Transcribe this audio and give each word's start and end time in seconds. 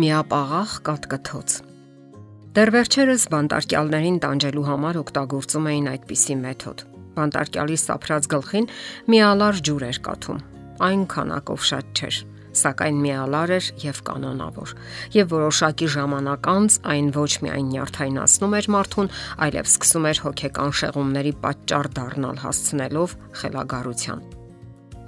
Միապաղաղ 0.00 0.74
կատկթոց 0.86 1.54
Դեռ 2.56 2.70
վերջերս 2.72 3.24
բանտարկյալներին 3.34 4.14
տանջելու 4.22 4.62
համար 4.68 4.98
օգտագործում 5.00 5.66
էին 5.70 5.88
այդպիսի 5.90 6.36
մեթոդ։ 6.40 6.84
Բանտարկյալի 7.18 7.76
սափրած 7.82 8.28
գլխին 8.32 8.68
միալար 9.12 9.60
ջուր 9.68 9.84
էր 9.90 9.98
կաթում։ 10.06 10.40
Այն 10.88 11.04
քանակով 11.12 11.66
շատ 11.70 12.00
չէր, 12.00 12.20
սակայն 12.62 13.02
միալար 13.04 13.54
էր 13.58 13.70
եւ 13.84 14.02
կանոնավոր։ 14.08 14.74
Եվ 15.20 15.34
որոշակի 15.36 15.88
ժամանակ 16.00 16.50
անց 16.54 16.80
այն 16.96 17.14
ոչ 17.20 17.32
միայն 17.44 17.70
նյարդայնացնում 17.76 18.56
էր 18.60 18.72
մարդուն, 18.80 19.14
այլև 19.50 19.72
սկսում 19.74 20.10
էր 20.10 20.22
հոգեկան 20.24 20.76
շեղումների 20.80 21.34
պատճառ 21.44 21.90
դառնալ 22.00 22.44
հասցնելով 22.46 23.18
խելագարության։ 23.42 24.28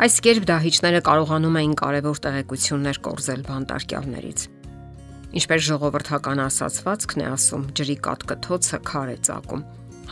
Այս 0.03 0.15
կերպ 0.27 0.49
դահիճները 0.53 1.01
կարողանում 1.07 1.61
էին 1.63 1.77
կարևոր 1.81 2.27
տեղեկություններ 2.27 3.07
կորզել 3.07 3.47
բանտարկյալներից։ 3.53 4.52
Ինչպես 5.33 5.63
ժողովրդական 5.65 6.43
ասացվածքն 6.45 7.23
է 7.23 7.29
ասում, 7.33 7.63
ջրի 7.79 7.95
կատկթոցը 8.05 8.81
քար 8.89 9.13
է 9.13 9.21
ծակում։ 9.29 9.63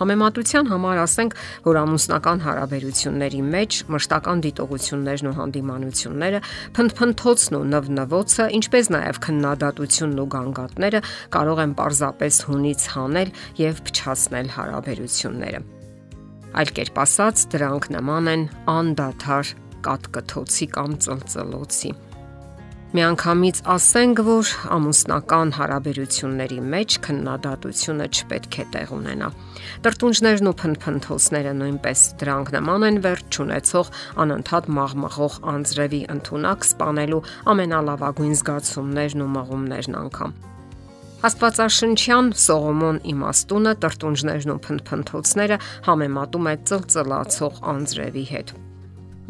Համեմատության 0.01 0.69
համար 0.71 0.99
ասենք, 1.03 1.35
որ 1.67 1.79
ամուսնական 1.81 2.39
հարաբերությունների 2.41 3.41
մեջ 3.53 3.81
մշտական 3.93 4.43
դիտողություններն 4.47 5.29
ու 5.29 5.35
հանդիմանությունները, 5.37 6.41
փնփնթոցն 6.79 7.59
ու 7.61 7.63
նվնվոցը, 7.75 8.47
ինչպես 8.61 8.91
նաև 8.97 9.21
քննադատությունն 9.29 10.23
ու 10.25 10.29
գանգատները 10.41 11.03
կարող 11.37 11.63
են 11.69 11.75
պարզապես 11.85 12.43
հունից 12.49 12.87
հանել 12.97 13.35
եւ 13.61 13.83
փչացնել 13.91 14.53
հարաբերությունները։ 14.57 15.65
Այլ 16.51 16.73
կերպ 16.81 17.03
ասած, 17.05 17.49
դրանք 17.53 17.91
նման 18.01 18.31
են 18.33 18.47
անդադար 18.81 19.53
կատկթոցի 19.85 20.67
կամ 20.81 20.97
ծլծլոցի։ 21.05 21.93
Միանգամից 22.91 23.59
ասենք, 23.71 24.21
որ 24.27 24.49
ամուսնական 24.75 25.53
հարաբերությունների 25.55 26.57
մեջ 26.73 26.95
քննադատությունը 27.07 28.07
չպետք 28.11 28.57
է 28.59 28.65
տեղ 28.75 28.95
ունենա։ 28.97 29.29
Տրտունջներն 29.85 30.51
ու 30.51 30.55
փնփնթոցները 30.59 31.53
նույնպես 31.61 32.03
դրանք 32.19 32.51
նման 32.57 32.87
են 32.89 32.99
վերջ 33.05 33.39
ունեցող 33.45 33.93
անընդհատ 34.25 34.67
մաղմաղող 34.81 35.37
անձրևի 35.55 36.01
ընթունակ 36.17 36.67
սپانելու 36.67 37.21
ամենալավագույն 37.55 38.35
զգացումներն 38.41 39.23
ու 39.23 39.29
մղումներն 39.39 39.99
անգամ։ 40.01 40.35
Աստվածաշնչյան 41.31 42.33
Սողոմոն 42.43 42.99
իմաստունը 43.15 43.77
տրտունջներն 43.87 44.55
ու 44.57 44.59
փնփնթոցները 44.67 45.61
համեմատում 45.87 46.51
է 46.51 46.57
ծլծլացող 46.73 47.63
անձրևի 47.75 48.27
հետ։ 48.35 48.53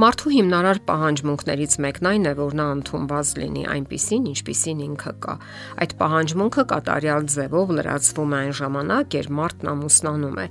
Մարդու 0.00 0.30
հիմնարար 0.32 0.78
պահանջմունքներից 0.88 1.74
մեկն 1.84 2.06
այն 2.08 2.28
է, 2.30 2.32
որ 2.38 2.54
նա 2.56 2.66
ընդունված 2.72 3.30
լինի 3.36 3.64
այնպիսին, 3.72 4.28
ինչպիսին 4.30 4.78
ինքը 4.86 5.10
կա։ 5.26 5.34
Այդ 5.84 5.92
պահանջմունքը 6.00 6.64
կատարյալ 6.70 7.26
ձևով 7.34 7.72
լրացվում 7.76 8.32
է 8.32 8.38
այն 8.40 8.54
ժամանակ, 8.60 9.16
երբ 9.18 9.34
մարդն 9.40 9.70
ամուսնանում 9.74 10.38
է։ 10.40 10.46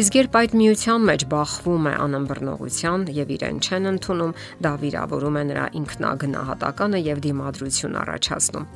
Իսկ 0.00 0.16
երբ 0.20 0.38
այդ 0.40 0.56
միության 0.62 1.04
մեջ 1.10 1.26
բախվում 1.34 1.84
է 1.84 1.92
անըմբռնողության 2.06 3.04
եւ 3.20 3.34
իրեն 3.36 3.60
չեն 3.68 3.90
ընդունում, 3.92 4.32
դա 4.64 4.72
վիրավորում 4.80 5.36
է 5.36 5.44
նրա 5.50 5.66
ինքնագնահատականը 5.84 7.02
եւ 7.04 7.22
դիմադրություն 7.28 8.00
առաջացնում։ 8.00 8.66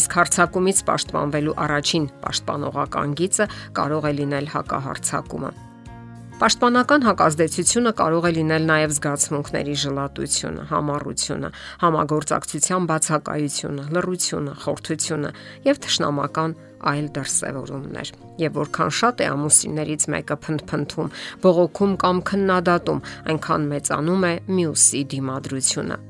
Իսկ 0.00 0.18
հարցակումից 0.18 0.82
պաշտպանվելու 0.88 1.58
առաջին 1.68 2.08
պաշտպանողական 2.24 3.14
գիծը 3.20 3.50
կարող 3.78 4.10
է 4.10 4.16
լինել 4.24 4.50
հակահարցակումը։ 4.56 5.54
Պաշտպանական 6.34 7.04
հակազդեցությունը 7.06 7.90
կարող 7.94 8.24
է 8.26 8.30
լինել 8.34 8.64
նաև 8.66 8.92
զգացմունքների 8.96 9.74
ժլատությունը, 9.82 10.62
համառությունը, 10.66 11.50
համագործակցության 11.82 12.88
բացակայությունը, 12.90 13.84
լռությունը, 13.94 14.54
խորթությունը 14.64 15.30
եւ 15.68 15.78
թշնամական 15.84 16.56
այլ 16.90 17.06
դրսևորումներ։ 17.18 18.10
Եվ 18.42 18.58
որքան 18.58 18.90
շատ 18.98 19.22
է 19.22 19.28
ամուսիններից 19.34 20.08
մեկը 20.14 20.38
փնփնթում, 20.48 21.12
բողոքում 21.46 21.94
կամ 22.02 22.24
քննադատում, 22.34 23.04
այնքան 23.30 23.70
մեծանում 23.74 24.26
է 24.26 24.34
մյուսի 24.58 25.04
դիմադրությունը։ 25.14 26.00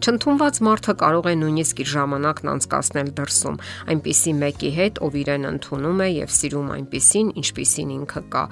Չընդունված 0.00 0.58
մարդը 0.64 0.92
կարող 1.00 1.26
է 1.28 1.32
նույնիսկ 1.40 1.80
իր 1.82 1.88
ժամանակն 1.90 2.50
անցկасնել 2.50 3.08
դրսում, 3.20 3.56
այնպիսի 3.92 4.32
մեկի 4.40 4.70
հետ, 4.76 5.00
ով 5.04 5.16
իրեն 5.20 5.48
ընդունում 5.50 6.00
է 6.00 6.08
եւ 6.10 6.30
սիրում 6.36 6.70
այնպիսին, 6.76 7.32
ինչպիսին 7.42 7.90
ինքը 7.96 8.22
կա։ 8.32 8.44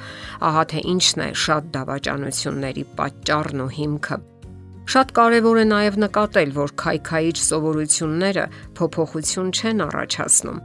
Ահա 0.48 0.64
թե 0.72 0.82
ինչն 0.92 1.22
է 1.24 1.28
շատ 1.48 1.70
դավաճանությունների 1.78 2.84
պատճառն 2.98 3.62
ու 3.64 3.70
հիմքը։ 3.78 4.18
Շատ 4.88 5.14
կարևոր 5.16 5.60
է 5.60 5.64
նաև 5.68 5.96
նկատել, 6.04 6.52
որ 6.56 6.74
քայքայիչ 6.80 7.36
սովորությունները 7.48 8.44
փոփոխություն 8.76 9.50
չեն 9.56 9.82
առաջացնում։ 9.88 10.60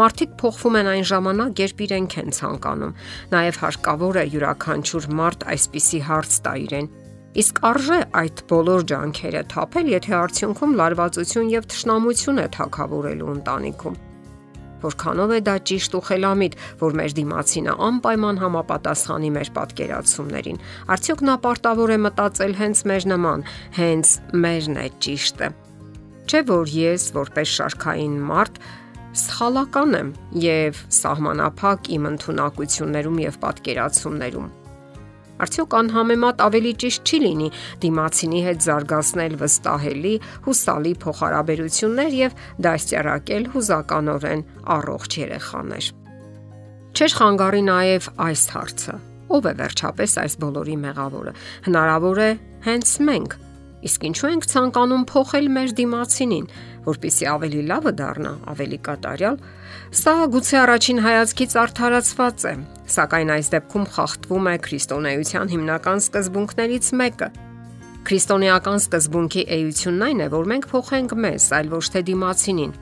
Մարդիկ 0.00 0.34
փոխվում 0.40 0.76
են 0.80 0.88
այն 0.90 1.06
ժամանակ, 1.10 1.60
երբ 1.60 1.80
իրենք 1.84 2.16
են 2.20 2.34
ցանկանում։ 2.36 2.92
Նաև 3.32 3.60
հարկավոր 3.64 4.18
է 4.20 4.24
յուրաքանչյուր 4.32 5.08
մարդ 5.20 5.46
այսպիսի 5.56 6.00
հարց 6.08 6.36
տա 6.46 6.52
իրեն. 6.64 6.88
Իսկ 7.30 7.60
արժե 7.62 7.96
այդ 8.18 8.40
բոլոր 8.50 8.84
ջանքերը 8.90 9.40
թափել, 9.52 9.90
եթե 9.92 10.14
արդյունքում 10.18 10.72
լարվածություն 10.80 11.50
եւ 11.52 11.68
թշնամություն 11.70 12.40
է 12.42 12.46
թակավորելու 12.56 13.28
ընտանիքում։ 13.36 13.98
Որքանով 14.80 15.34
է 15.36 15.38
դա 15.46 15.54
ճիշտ 15.70 15.94
ու 15.94 16.02
խելամիտ, 16.08 16.56
որ 16.80 16.96
մեր 17.00 17.14
դիմացինը 17.20 17.76
անպայման 17.86 18.40
համապատասխանի 18.42 19.30
մեր 19.36 19.52
պատկերացումներին։ 19.60 20.60
Արդյոք 20.96 21.24
նա 21.30 21.34
պարտավոր 21.46 21.94
է 21.94 21.98
մտածել 22.10 22.54
հենց 22.64 22.84
մեր 22.90 23.08
նման, 23.14 23.44
հենց 23.78 24.14
մերն 24.42 24.80
է 24.80 24.86
ճիշտը։ 25.06 25.50
Չէ 26.30 26.40
որ 26.50 26.72
ես, 26.80 27.04
որպես 27.14 27.52
շարքային 27.60 28.16
մարդ, 28.30 28.62
սխալական 29.20 30.00
եմ 30.00 30.14
եւ 30.50 30.82
սահմանափակ 30.98 31.92
իմ 31.98 32.10
ընտունակություններում 32.14 33.22
եւ 33.26 33.38
պատկերացումներում 33.44 34.50
Արդյոք 35.40 35.76
անհամեմատ 35.80 36.42
ավելի 36.46 36.72
ճիշտ 36.84 37.10
չի 37.10 37.20
լինի 37.24 37.48
դիմացինի 37.84 38.40
հետ 38.46 38.64
զարգացնել 38.66 39.36
վստահելի, 39.40 40.14
հուսալի 40.46 40.94
փոխհարաբերություններ 41.04 42.16
եւ 42.20 42.40
դաստիարակել 42.68 43.44
հուզականորեն 43.54 44.42
առողջ 44.76 45.18
երեխաներ։ 45.20 45.92
Չէր 46.90 47.14
խանգարի 47.20 47.62
նաև 47.70 48.10
այս 48.30 48.42
հարցը. 48.56 48.96
ով 49.30 49.46
է 49.46 49.52
վերջապես 49.60 50.12
այս 50.20 50.34
բոլորի 50.42 50.76
մեղավորը։ 50.84 51.32
Հնարավոր 51.70 52.18
է 52.18 52.30
հենց 52.66 52.94
մենք 53.06 53.36
Իսկ 53.80 54.02
ինչու 54.10 54.28
ենք 54.28 54.46
ցանկանում 54.50 55.04
փոխել 55.08 55.46
մեր 55.56 55.70
դիմացինին, 55.78 56.48
որpիսի 56.86 57.26
ավելի 57.30 57.62
լավը 57.70 57.92
դառնա, 58.00 58.32
ավելի 58.52 58.78
կատարյալ։ 58.88 59.38
Սա 60.00 60.14
գուցե 60.34 60.56
առաջին 60.60 61.00
հայացքից 61.04 61.56
արդարացված 61.60 62.44
է, 62.50 62.52
սակայն 62.94 63.32
այս 63.36 63.50
դեպքում 63.54 63.86
խախտվում 63.94 64.50
է 64.50 64.54
քրիստոնեության 64.66 65.50
հիմնական 65.54 66.04
սկզբունքներից 66.06 66.92
մեկը։ 67.00 67.30
Քրիստոնեական 68.10 68.78
սկզբունքի 68.80 69.42
էությունն 69.60 70.04
այն 70.08 70.20
է, 70.24 70.28
որ 70.32 70.46
մենք 70.50 70.68
փոխենք 70.70 71.16
մեզ, 71.20 71.48
այլ 71.60 71.72
ոչ 71.74 71.84
թե 71.94 72.00
դիմացինին։ 72.10 72.72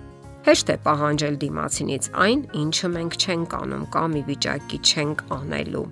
Հեշտ 0.49 0.69
է 0.73 0.77
պահանջել 0.85 1.39
դիմացինից 1.43 2.05
այն, 2.25 2.45
ինչը 2.63 2.91
մենք 2.95 3.17
չենք 3.19 3.57
անում 3.59 3.87
կամ 3.99 4.15
ի 4.15 4.23
վիճակի 4.29 4.79
չենք 4.89 5.25
անելու։ 5.39 5.89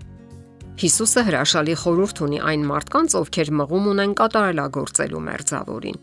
Հիսուսը 0.77 1.23
հրաշալի 1.27 1.75
խորհուրդ 1.83 2.19
ունի 2.27 2.41
այն 2.53 2.65
մարդկանց, 2.71 3.17
ովքեր 3.21 3.51
մղում 3.61 3.87
ունեն 3.97 4.15
կատարելագործելու 4.21 5.23
մերձավորին։ 5.27 6.01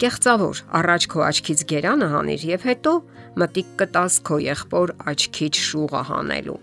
Կեղծավոր, 0.00 0.60
առաջ 0.78 1.06
քո 1.12 1.24
աչքից 1.28 1.64
գերանը 1.72 2.08
հանիր 2.12 2.44
եւ 2.48 2.64
հետո 2.68 2.92
մտիկ 3.42 3.68
կտաս 3.82 4.16
քո 4.28 4.38
եղբոր 4.46 4.94
աչքից 5.12 5.60
շուղը 5.66 6.02
հանելու։ 6.12 6.56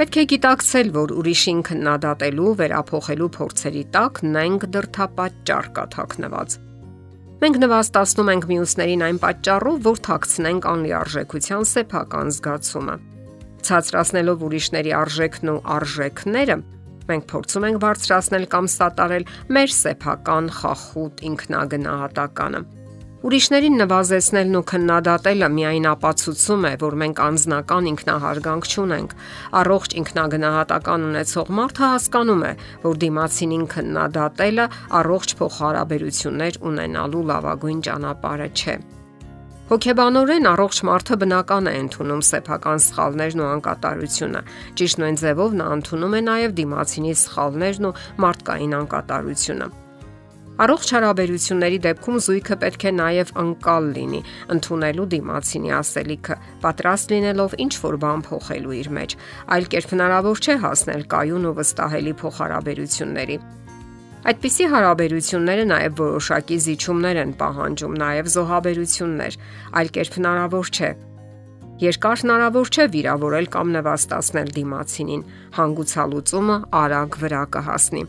Պետք 0.00 0.16
է 0.16 0.24
գիտակցել, 0.32 0.90
որ 0.96 1.12
ուրիշին 1.20 1.60
քննադատելու, 1.68 2.54
վերափոխելու 2.60 3.30
փորձերի 3.36 3.84
տակ 3.96 4.22
նենք 4.38 4.66
դրթապաճառ 4.78 5.70
կա 5.76 5.84
թաքնված։ 5.96 6.56
Մենք 7.40 7.60
նվաստացնում 7.64 8.32
ենք 8.32 8.48
մյուսներին 8.54 9.06
այն 9.10 9.22
պատճառով, 9.26 9.78
որ 9.90 10.02
թաքցնենք 10.08 10.68
անլիարժեքության 10.72 11.70
սեփական 11.74 12.34
զգացումը 12.36 12.96
ցածրացնելով 13.66 14.44
ուրիշների 14.46 14.92
արժեքն 14.96 15.50
ու 15.52 15.60
արժեքները, 15.76 16.56
մենք 17.10 17.30
փորձում 17.30 17.70
ենք 17.70 17.80
բարձրացնել 17.86 18.50
կամ 18.56 18.74
սատարել 18.80 19.30
մեր 19.56 19.72
սեփական 19.76 20.52
խախուտ 20.60 21.24
ինքնագնահատականը։ 21.30 22.62
Ուրիշներին 23.20 23.74
նվազեցնելն 23.76 24.56
ու 24.56 24.62
քննադատելը 24.70 25.48
միայն 25.52 25.86
ապացուցում 25.90 26.62
է, 26.64 26.70
որ 26.80 26.94
մենք 27.02 27.18
անznական 27.20 27.88
ինքնահարգանք 27.90 28.68
չունենք։ 28.70 29.12
Առողջ 29.60 29.96
ինքնագնահատական 30.00 31.04
ունեցող 31.10 31.50
մարդը 31.58 31.90
հասկանում 31.90 32.46
է, 32.48 32.52
որ 32.86 33.02
դիմացինին 33.04 33.66
քննադատելը 33.74 34.66
առողջ 35.02 35.36
փոխհարաբերություններ 35.42 36.58
ունենալու 36.72 37.26
լավագույն 37.34 37.84
ճանապարհը 37.90 38.48
չէ։ 38.56 38.78
Հոգեբանորեն 39.70 40.48
առողջ 40.50 40.78
մարդը 40.82 41.16
բնական 41.22 41.68
է 41.70 41.72
ընդունում 41.78 42.22
սեփական 42.26 42.80
սխալներն 42.82 43.42
ու 43.42 43.44
անկատարությունը։ 43.50 44.40
Ճիշտ 44.80 45.00
նույն 45.02 45.18
ձևով 45.20 45.54
նա 45.60 45.68
ընդունում 45.76 46.16
է 46.18 46.22
նաև 46.26 46.56
դիմացինի 46.58 47.12
սխալներն 47.20 47.86
ու 47.86 47.92
մարդկային 48.24 48.74
անկատարությունը։ 48.80 49.68
Առողջ 50.60 50.90
հարաբերությունների 50.96 51.78
դեպքում 51.86 52.18
զույգը 52.26 52.56
պետք 52.66 52.82
է 52.90 52.92
նաև 52.98 53.30
անկալ 53.44 53.86
լինի, 53.94 54.24
ընդունելու 54.58 55.06
դիմացինի 55.14 55.72
ասելիքը, 55.78 56.38
պատրաստ 56.66 57.14
լինելով 57.14 57.56
ինչ 57.64 57.72
որ 57.86 57.96
բան 58.02 58.26
փոխելու 58.26 58.76
իր 58.80 58.90
մեջ, 58.98 59.16
այլ 59.54 59.70
կերպ 59.70 59.94
հնարավոր 59.94 60.44
չէ 60.44 60.58
հասնել 60.66 61.06
կայուն 61.14 61.48
ու 61.48 61.56
վստահելի 61.62 62.14
փոխհարաբերությունների։ 62.20 63.38
Այդպիսի 64.20 64.64
հարաբերությունները 64.68 65.62
նաև 65.70 65.94
որոշակի 66.00 66.56
զիջումներ 66.66 67.20
են 67.22 67.30
պահանջում, 67.40 67.94
նաև 68.02 68.26
զոհաբերություններ, 68.34 69.38
այլ 69.80 69.92
կերպ 69.96 70.18
հնարավոր 70.20 70.72
չէ։ 70.76 70.90
Երկար 71.80 72.20
հնարավոր 72.20 72.68
չէ 72.68 72.84
վիրավորել 72.92 73.46
կամ 73.56 73.70
նվաստացնել 73.80 74.50
դիմացինին։ 74.60 75.22
Հանգուցալուծումը 75.56 76.56
արագ 76.80 77.16
վրա 77.24 77.44
կհասնի։ 77.56 78.02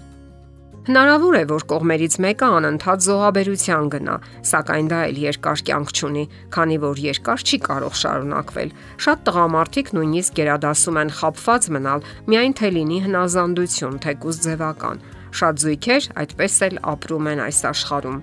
Հնարավոր 0.82 1.36
է, 1.38 1.42
որ 1.46 1.64
կողմերից 1.72 2.14
մեկը 2.26 2.48
անընդհատ 2.58 3.04
զոհաբերության 3.06 3.90
գնա, 3.94 4.16
սակայն 4.52 4.88
դա 4.92 5.02
էլ 5.12 5.20
երկար 5.22 5.64
կյանք 5.70 5.92
չունի, 5.94 6.24
քանի 6.58 6.78
որ 6.82 7.02
երկար 7.06 7.46
չի 7.46 7.62
կարող 7.70 7.98
շարունակվել։ 8.02 8.76
Շատ 9.06 9.26
տղամարդիկ 9.30 9.94
նույնիսկ 9.96 10.38
գերադասում 10.42 11.02
են 11.06 11.16
խապված 11.22 11.72
մնալ, 11.78 12.06
միայն 12.34 12.58
թե 12.58 12.76
լինի 12.82 13.02
հնազանդություն, 13.06 14.00
թեկուզ 14.10 14.42
ձևական։ 14.50 15.06
Շատ 15.32 15.64
զույգեր 15.64 16.08
այդպես 16.22 16.56
էլ 16.68 16.80
ապրում 16.92 17.30
են 17.32 17.42
այս 17.46 17.60
աշխարհում։ 17.72 18.18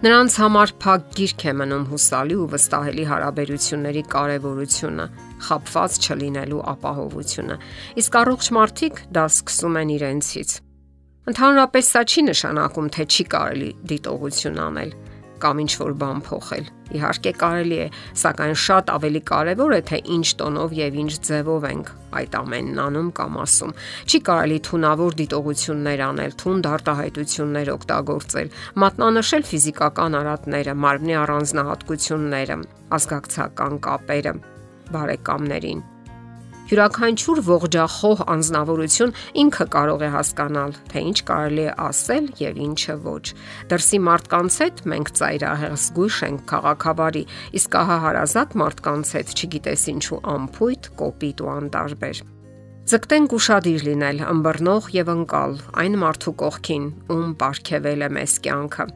Նրանց 0.00 0.36
համար 0.40 0.70
փակ 0.80 1.02
գիրք 1.18 1.42
է 1.44 1.52
մնում 1.60 1.82
հուսալի 1.90 2.36
ու 2.40 2.48
վստահելի 2.54 3.04
հարաբերությունների 3.10 4.02
կարևորությունը, 4.14 5.06
խապված 5.46 5.98
չլինելու 6.00 6.62
ապահովությունը։ 6.72 7.58
Իսկ 8.00 8.18
առողջ 8.20 8.50
մարդիկ 8.56 9.04
դա 9.20 9.24
սկսում 9.34 9.78
են 9.82 9.94
իրենցից։ 10.00 10.56
Ընդհանրապես 11.30 11.92
սա 11.94 12.02
չի 12.08 12.26
նշանակում, 12.30 12.90
թե 12.96 13.08
չի 13.12 13.24
կարելի 13.36 13.70
դիտողություն 13.92 14.60
անել 14.70 14.99
կամ 15.44 15.62
ինչ 15.64 15.72
որ 15.80 15.92
բան 16.00 16.22
փոխել։ 16.26 16.68
Իհարկե 16.90 17.32
կարելի 17.40 17.76
է, 17.80 17.86
սակայն 18.22 18.56
շատ 18.64 18.90
ավելի 18.94 19.20
կարևոր 19.30 19.74
է 19.76 19.80
թե 19.90 19.98
ինչ 20.16 20.26
տոնով 20.40 20.74
եւ 20.80 20.96
ինչ 21.00 21.12
ձևով 21.28 21.66
ենք 21.70 21.92
այդ 22.20 22.34
ամենն 22.40 22.80
անում 22.86 23.10
կամ 23.20 23.38
ասում։ 23.44 23.74
Չի 24.10 24.20
կարելի 24.30 24.58
թունավոր 24.70 25.18
դիտողություններ 25.20 26.02
անել, 26.08 26.34
թուն 26.42 26.64
դարտահայտություններ 26.66 27.72
օգտագործել, 27.76 28.52
մատնանշել 28.84 29.46
ֆիզիկական 29.52 30.18
արատները, 30.24 30.76
մարմնի 30.86 31.16
առանձնահատկությունները, 31.22 32.60
ազգակցական 32.98 33.80
կապերը 33.86 34.36
բարեկամներին 34.90 35.89
Յուրաքանչյուր 36.70 37.38
ողջախոհ 37.48 38.20
անznավորություն 38.30 39.12
ինքը 39.42 39.64
կարող 39.74 40.02
է 40.06 40.10
հասկանալ, 40.14 40.74
թե 40.92 41.00
ինչ 41.08 41.16
կարելի 41.26 41.64
է 41.66 41.72
ասել 41.82 42.28
եւ 42.38 42.60
ինչը 42.62 42.94
ոչ։ 43.06 43.24
Դրսի 43.72 43.98
մարդկանց 44.06 44.58
հետ 44.62 44.82
մենք 44.92 45.10
ծայրահեղ 45.18 45.74
զգույշ 45.82 46.18
ենք 46.28 46.44
քաղաքավարի, 46.52 47.24
իսկ 47.58 47.74
ահա 47.80 47.96
հարազատ 48.06 48.54
մարդկանց 48.62 49.10
հետ 49.18 49.34
չգիտես 49.34 49.82
ինչու 49.90 50.20
ամփույթ, 50.30 50.90
կոպիտ 51.02 51.42
ու 51.42 51.50
անտարբեր։ 51.58 52.22
Ձգտենք 52.90 53.34
ուրախadir 53.34 53.84
լինել, 53.90 54.22
ըմբռնող 54.30 54.88
եւ 54.94 55.10
անկալ 55.10 55.58
այն 55.82 55.98
մարդու 56.06 56.36
կողքին, 56.38 56.86
ում 57.10 57.26
ապարգևել 57.34 58.06
է 58.06 58.12
մեզ 58.14 58.38
կյանքը։ 58.46 58.86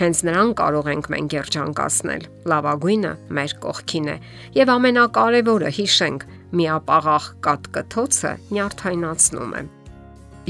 Հենց 0.00 0.20
նրան 0.26 0.50
կարող 0.56 0.86
ենք 0.90 1.08
մենք 1.12 1.34
երջանկացնել։ 1.36 2.22
Լավագույնը 2.50 3.10
մեր 3.36 3.54
կողքին 3.64 4.06
է։ 4.08 4.14
Եվ 4.56 4.70
ամենակարևորը 4.74 5.72
հիշենք, 5.76 6.22
միապաղաղ 6.56 7.26
կատկթոցը 7.46 8.32
նյարդայնացնում 8.50 9.52
է։ 9.60 9.62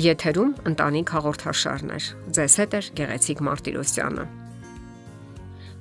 Եթերում 0.00 0.52
ընտանիք 0.70 1.12
հաղորդաշարներ։ 1.16 2.04
Ձեզ 2.36 2.54
հետ 2.60 2.76
է 2.78 2.80
Գեղեցիկ 3.00 3.42
Մարտիրոսյանը։ 3.50 4.24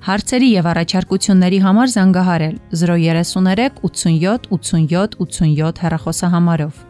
Հարցերի 0.00 0.46
եւ 0.50 0.66
առաջարկությունների 0.70 1.58
համար 1.64 1.90
զանգահարել 1.94 2.54
033 2.82 3.80
87 3.84 4.48
87 4.56 5.18
87 5.24 5.82
հեռախոսահամարով։ 5.84 6.89